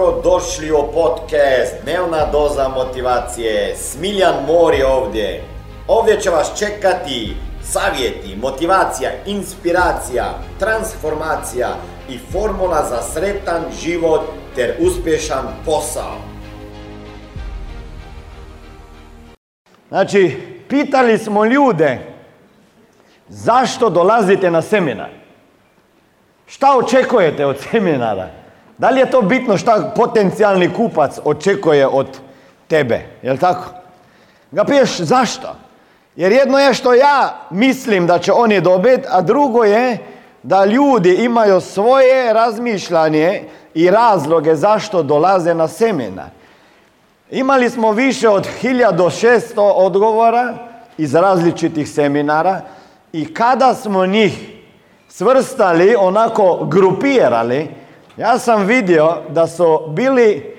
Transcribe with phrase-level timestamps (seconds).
[0.00, 3.76] Dobro došli u podcast Dnevna doza motivacije.
[3.76, 5.44] Smiljan Mor je ovdje.
[5.88, 10.24] Ovdje će vas čekati savjeti, motivacija, inspiracija,
[10.58, 11.68] transformacija
[12.08, 14.20] i formula za sretan život
[14.54, 16.16] ter uspješan posao.
[19.88, 20.36] Znači,
[20.68, 21.98] pitali smo ljude
[23.28, 25.10] zašto dolazite na seminar?
[26.46, 28.39] Šta očekujete od seminara?
[28.80, 32.06] Da li je to bitno šta potencijalni kupac očekuje od
[32.68, 33.00] tebe?
[33.22, 33.64] Jel tako?
[34.50, 35.48] Ga piješ zašto?
[36.16, 39.98] Jer jedno je što ja mislim da će oni dobiti, a drugo je
[40.42, 43.42] da ljudi imaju svoje razmišljanje
[43.74, 46.28] i razloge zašto dolaze na seminar.
[47.30, 50.54] Imali smo više od 1600 odgovora
[50.98, 52.60] iz različitih seminara
[53.12, 54.50] i kada smo njih
[55.08, 57.68] svrstali, onako grupirali,
[58.16, 60.56] ja sam vidio da su bili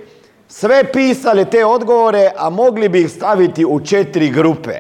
[0.47, 4.79] sve pisali te odgovore, a mogli bi ih staviti u četiri grupe.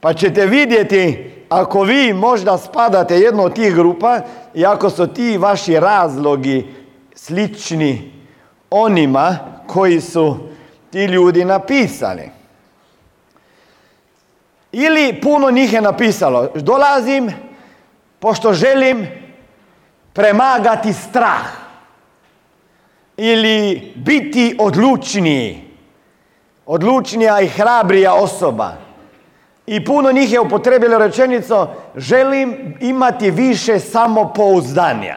[0.00, 4.20] Pa ćete vidjeti ako vi možda spadate jednu od tih grupa
[4.54, 6.66] i ako su ti vaši razlogi
[7.14, 8.12] slični
[8.70, 10.36] onima koji su
[10.90, 12.30] ti ljudi napisali.
[14.72, 17.32] Ili puno njih je napisalo, dolazim
[18.18, 19.06] pošto želim
[20.18, 21.46] premagati strah
[23.16, 25.64] ili biti odlučniji,
[26.66, 28.72] odlučnija i hrabrija osoba.
[29.66, 31.66] I puno njih je upotrebilo rečenicu
[31.96, 35.16] želim imati više samopouzdanja.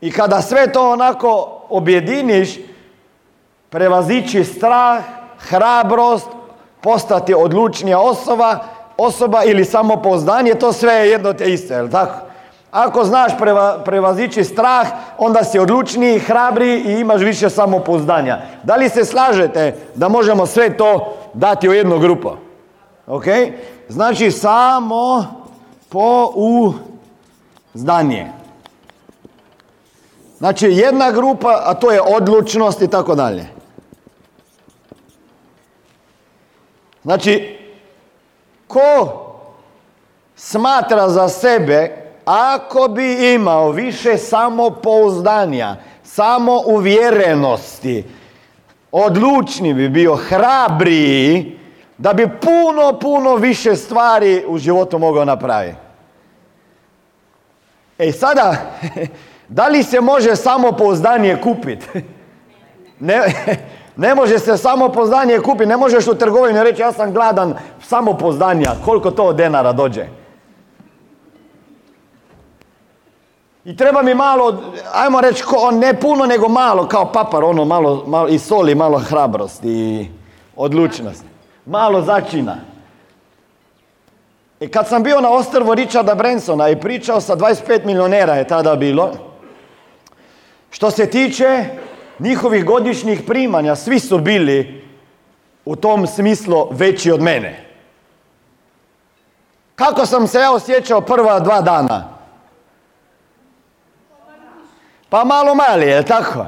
[0.00, 2.58] I kada sve to onako objediniš,
[3.70, 5.04] prevazići strah,
[5.38, 6.28] hrabrost,
[6.80, 8.58] postati odlučnija osoba,
[8.96, 12.27] osoba ili samopouzdanje, to sve je jedno te isto, jel tako?
[12.70, 14.88] Ako znaš preva, prevazići strah,
[15.18, 18.38] onda si odlučniji, hrabri i imaš više samopouzdanja.
[18.62, 22.30] Da li se slažete da možemo sve to dati u jednu grupu?
[23.06, 23.24] Ok?
[23.88, 25.24] Znači samo
[25.88, 26.72] po u
[27.74, 28.32] zdanje.
[30.38, 33.46] Znači jedna grupa, a to je odlučnost i tako dalje.
[37.02, 37.58] Znači,
[38.66, 39.24] ko
[40.36, 48.04] smatra za sebe ako bi imao više samopouzdanja, samouvjerenosti,
[48.92, 51.58] odlučni bi bio, hrabriji,
[51.98, 55.78] da bi puno, puno više stvari u životu mogao napraviti.
[57.98, 58.56] E sada,
[59.58, 61.86] da li se može samopouzdanje kupiti?
[63.00, 63.20] Ne,
[63.96, 69.10] ne može se samopouzdanje kupiti, ne možeš u trgovini reći ja sam gladan samopouzdanja, koliko
[69.10, 70.17] to od denara dođe.
[73.68, 74.62] I treba mi malo,
[74.92, 79.64] ajmo reći, ne puno nego malo, kao papar, ono malo, malo i soli, malo hrabrost
[79.64, 80.08] i
[80.56, 81.24] odlučnost.
[81.66, 82.56] Malo začina.
[84.60, 88.76] I kad sam bio na ostrvu Richarda Bransona i pričao sa 25 milionera je tada
[88.76, 89.12] bilo,
[90.70, 91.64] što se tiče
[92.18, 94.84] njihovih godišnjih primanja, svi su bili
[95.64, 97.64] u tom smislu veći od mene.
[99.74, 102.17] Kako sam se ja osjećao prva dva dana?
[105.08, 106.46] Pa malo mali, je tako?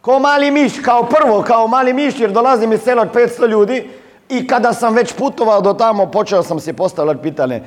[0.00, 3.90] Ko mali miš, kao prvo, kao mali miš, jer dolazim iz sela od 500 ljudi
[4.28, 7.62] i kada sam već putovao do tamo, počeo sam si postavljati pitanje,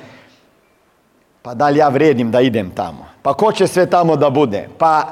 [1.42, 3.06] pa da li ja vrijedim da idem tamo?
[3.22, 4.70] Pa ko će sve tamo da bude?
[4.78, 5.04] Pa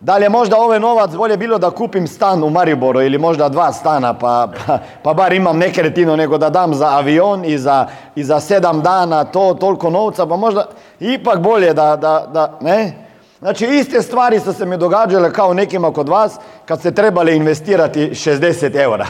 [0.00, 3.48] da li je možda ovaj novac bolje bilo da kupim stan u Mariboru ili možda
[3.48, 7.86] dva stana, pa, pa, pa bar imam nekretinu nego da dam za avion i za,
[8.14, 10.66] i za sedam dana to, toliko novca, pa možda
[11.00, 13.03] ipak bolje da, da, da ne?
[13.44, 18.10] Znači, iste stvari su se mi događale kao nekima kod vas kad ste trebali investirati
[18.10, 19.06] 60 eura.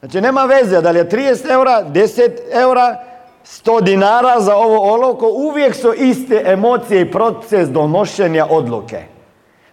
[0.00, 2.96] Znači, nema veze da li je 30 eura, 10 eura,
[3.44, 9.02] 100 dinara za ovo olovko, uvijek su iste emocije i proces donošenja odluke.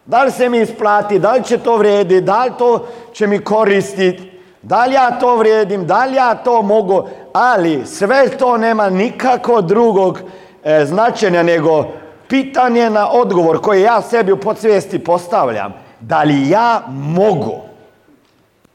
[0.06, 3.40] Da li se mi isplati, da li će to vrijedi, da li to će mi
[3.40, 8.90] koristiti, da li ja to vrijedim, da li ja to mogu, ali sve to nema
[8.90, 10.20] nikako drugog
[10.64, 15.74] e, značenja nego pitanje na odgovor koji ja sebi u podsvijesti postavljam.
[16.00, 17.62] Da li ja mogu?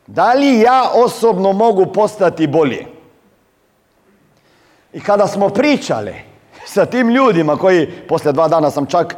[0.07, 2.87] Da li ja osobno mogu postati bolje?
[4.93, 6.15] I kada smo pričali
[6.67, 9.17] sa tim ljudima koji, poslije dva dana sam čak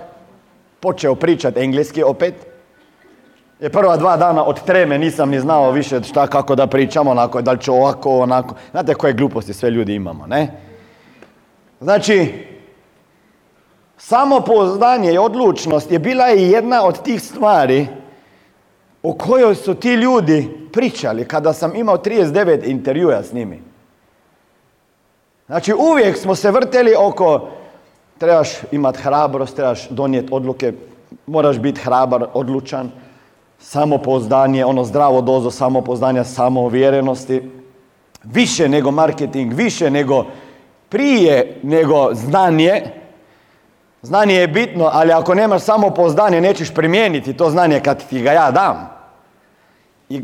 [0.80, 2.34] počeo pričati engleski opet,
[3.60, 7.42] je prva dva dana od treme nisam ni znao više šta kako da pričam, onako,
[7.42, 8.54] da li ću ovako, onako.
[8.70, 10.60] Znate koje gluposti sve ljudi imamo, ne?
[11.80, 12.46] Znači,
[14.02, 17.86] Samopouzdanje i odlučnost je bila i jedna od tih stvari
[19.02, 23.62] o kojoj su ti ljudi pričali kada sam imao 39 intervjua s njimi.
[25.46, 27.48] Znači uvijek smo se vrteli oko
[28.18, 30.72] trebaš imati hrabrost, trebaš donijeti odluke,
[31.26, 32.90] moraš biti hrabar, odlučan,
[33.58, 37.50] samopouzdanje, ono zdravo dozo samopouzdanja, samouvjerenosti,
[38.24, 40.24] više nego marketing, više nego
[40.88, 42.99] prije nego znanje.
[44.02, 48.50] Znanje je bitno, ali ako nemaš samopouzdanje, nećeš primijeniti to znanje kad ti ga ja
[48.50, 48.90] dam.
[50.08, 50.22] I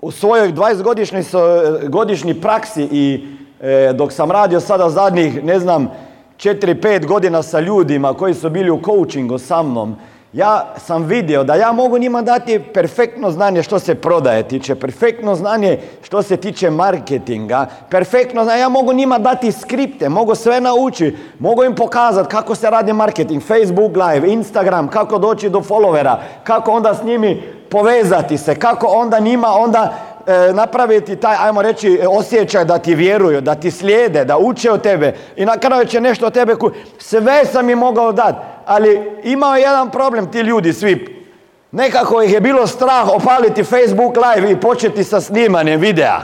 [0.00, 3.26] u svojoj 20 godišnji praksi i
[3.60, 5.90] e, dok sam radio sada zadnjih, ne znam,
[6.36, 9.96] 4-5 godina sa ljudima koji su bili u coachingu sa mnom,
[10.32, 15.34] ja sam vidio da ja mogu njima dati perfektno znanje što se prodaje tiče, perfektno
[15.34, 21.18] znanje što se tiče marketinga, perfektno znanje, ja mogu njima dati skripte, mogu sve naučiti,
[21.38, 26.72] mogu im pokazati kako se radi marketing, Facebook live, Instagram, kako doći do followera, kako
[26.72, 29.94] onda s njimi povezati se, kako onda njima onda
[30.26, 34.82] e, napraviti taj, ajmo reći, osjećaj da ti vjeruju, da ti slijede, da uče od
[34.82, 36.70] tebe i na kraju će nešto od tebe ku...
[36.98, 41.26] Sve sam im mogao dati, ali imao jedan problem ti ljudi svi.
[41.70, 46.20] Nekako ih je bilo strah opaliti Facebook live i početi sa snimanjem videa.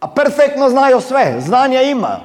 [0.00, 2.20] A perfektno znaju sve, znanje ima.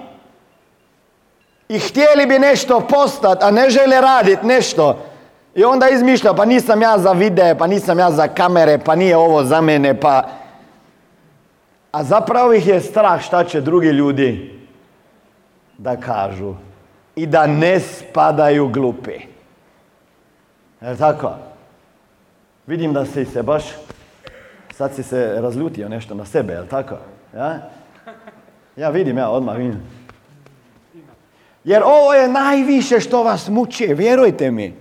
[1.70, 5.06] I htjeli bi nešto postati, a ne žele raditi nešto.
[5.56, 9.18] I onda izmišlja, pa nisam ja za videe, pa nisam ja za kamere, pa nije
[9.18, 10.24] ovo za mene, pa...
[11.92, 14.55] A zapravo ih je strah šta će drugi ljudi
[15.78, 16.54] da kažu.
[17.16, 19.20] I da ne spadaju glupi.
[20.82, 21.32] Je tako?
[22.68, 23.64] Vidim da si se baš,
[24.74, 26.96] sad si se razljutio nešto na sebe, je tako?
[27.36, 27.60] Ja?
[28.76, 29.82] Ja vidim, ja odmah vidim.
[31.64, 34.74] Jer ovo je najviše što vas muči, vjerujte mi.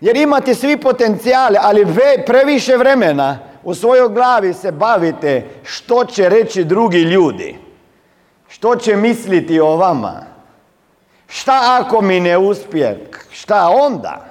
[0.00, 1.86] Jer imate svi potencijale, ali
[2.26, 7.63] previše vremena u svojoj glavi se bavite što će reći drugi ljudi.
[8.54, 10.22] Što će misliti o vama.
[11.28, 13.10] Šta ako mi ne uspije?
[13.30, 14.24] Šta onda?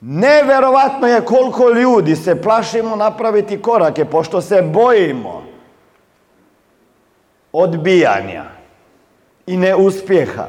[0.00, 5.42] Neverovatno je koliko ljudi se plašimo napraviti korake, pošto se bojimo
[7.52, 8.44] odbijanja
[9.46, 10.46] i neuspjeha.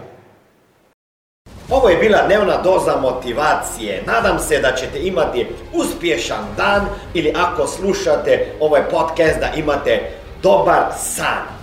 [1.70, 4.04] Ovo je bila dnevna doza motivacije.
[4.08, 10.12] Nadam se da ćete imati uspješan dan ili ako slušate ovaj podcast da imate
[10.44, 11.63] dobar san.